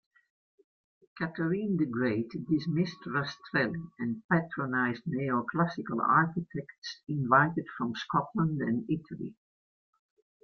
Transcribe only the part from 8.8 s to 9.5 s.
Italy.